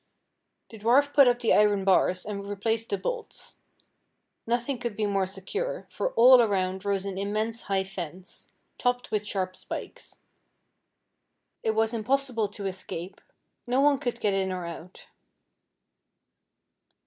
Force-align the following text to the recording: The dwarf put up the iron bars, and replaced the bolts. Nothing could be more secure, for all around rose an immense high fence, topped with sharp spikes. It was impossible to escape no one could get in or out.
The 0.71 0.79
dwarf 0.79 1.13
put 1.13 1.27
up 1.27 1.41
the 1.41 1.53
iron 1.53 1.83
bars, 1.85 2.25
and 2.25 2.47
replaced 2.47 2.89
the 2.89 2.97
bolts. 2.97 3.57
Nothing 4.47 4.79
could 4.79 4.95
be 4.95 5.05
more 5.05 5.27
secure, 5.27 5.85
for 5.91 6.11
all 6.13 6.41
around 6.41 6.83
rose 6.83 7.05
an 7.05 7.19
immense 7.19 7.61
high 7.69 7.83
fence, 7.83 8.47
topped 8.79 9.11
with 9.11 9.27
sharp 9.27 9.55
spikes. 9.55 10.17
It 11.61 11.75
was 11.75 11.93
impossible 11.93 12.47
to 12.47 12.65
escape 12.65 13.21
no 13.67 13.79
one 13.79 13.99
could 13.99 14.19
get 14.19 14.33
in 14.33 14.51
or 14.51 14.65
out. 14.65 15.05